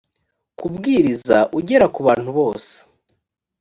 [0.59, 2.71] kubwiriza ugera ku bantu bose